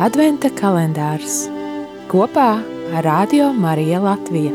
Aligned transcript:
Adventa 0.00 0.48
kalendārs 0.56 1.42
kopā 2.08 2.54
ar 2.96 3.04
Radio 3.04 3.50
Mariju 3.52 3.98
Latviju. 4.00 4.52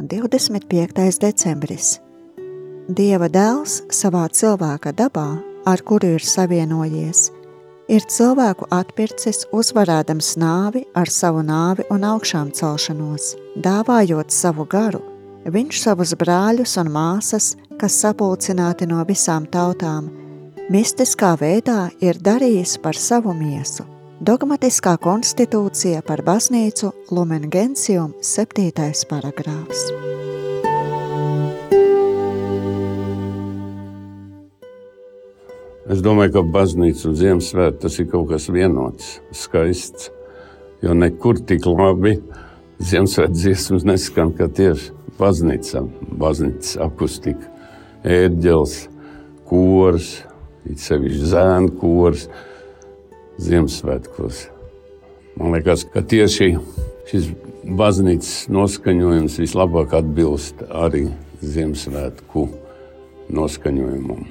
Divdesmit 0.00 0.64
piektais 0.72 1.20
decembris. 1.20 1.98
Dieva 2.88 3.28
dēls 3.28 3.82
savā 3.92 4.24
cilvēka 4.32 4.96
dabā, 4.96 5.28
ar 5.68 5.84
kuru 5.84 6.16
ir 6.16 6.24
savienojies, 6.24 7.26
ir 7.92 8.08
cilvēku 8.16 8.72
atpircis, 8.72 9.44
uzvarēdams 9.52 10.38
nāvi 10.40 10.86
ar 10.96 11.12
savu 11.12 11.44
nāvi 11.44 11.84
un 11.92 12.08
augšām 12.16 12.56
celšanos, 12.56 13.34
dāvājot 13.60 14.32
savu 14.32 14.64
garu. 14.64 15.04
Viņš 15.44 15.76
savus 15.76 16.14
brāļus 16.16 16.78
un 16.80 16.88
māsas 16.88 17.50
kas 17.76 17.98
sapulcināti 18.00 18.86
no 18.88 19.02
visām 19.04 19.44
tautām, 19.44 20.06
mistiskā 20.72 21.34
veidā 21.36 21.90
ir 22.00 22.16
darījis 22.16 22.78
par 22.80 22.96
savu 22.96 23.34
miesu. 23.36 23.84
Dogmatiskā 24.24 24.94
konstitūcija 25.04 26.00
par 26.06 26.22
baznīcu 26.24 26.94
Lumen 27.12 27.50
Gentium 27.52 28.14
7. 28.24 28.70
paragrāfs. 29.10 29.84
Es 35.92 36.00
domāju, 36.00 36.38
ka 36.38 36.46
baznīca 36.56 37.10
un 37.10 37.20
Ziemassvētku 37.20 37.84
tas 37.84 38.00
ir 38.00 38.08
kaut 38.08 38.30
kas 38.32 38.48
vienots, 38.48 39.18
skaists. 39.36 40.08
Jo 40.80 40.96
nekur 40.96 41.44
tik 41.44 41.68
labi 41.68 42.16
Ziemassvētku 42.80 43.36
dziesmas 43.36 43.84
neskan, 43.92 44.32
kā 44.32 44.48
tieši 44.48 45.03
baznīca, 45.18 45.84
baznīcas 46.20 46.76
akustika 46.84 47.50
ērģeles, 48.04 48.76
kurs, 49.48 50.18
it 50.68 50.82
sevišķi 50.82 51.30
zēnu 51.34 51.72
kurs, 51.80 52.28
Ziemassvētkos. 53.34 54.44
Man 55.40 55.56
liekas, 55.56 55.82
ka 55.90 56.04
tieši 56.06 56.52
šis 57.10 57.32
baznīcas 57.66 58.44
noskaņojums 58.54 59.40
vislabāk 59.42 59.96
atbilst 59.98 60.62
arī 60.70 61.08
Ziemassvētku 61.42 62.46
noskaņojumam. 63.34 64.22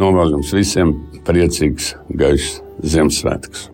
Novēlu 0.00 0.38
jums 0.38 0.56
visiem 0.56 0.96
priecīgs, 1.28 1.92
gaišs 2.08 2.58
Ziemassvētkus! 2.80 3.73